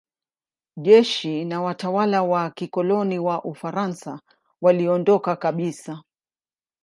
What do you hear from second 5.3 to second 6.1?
kabisa.